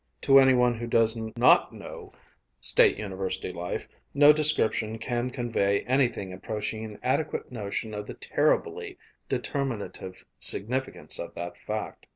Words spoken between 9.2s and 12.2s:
determinative significance of that fact.